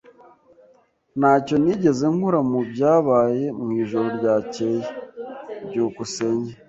Ntacyo 1.19 1.55
nigeze 1.63 2.05
nkora 2.15 2.39
mubyabaye 2.51 3.45
mwijoro 3.61 4.07
ryakeye. 4.17 4.79
byukusenge 5.67 6.51